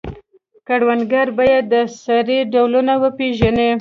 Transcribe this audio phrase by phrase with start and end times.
[0.67, 3.69] کروندګر باید د سرې ډولونه وپیژني.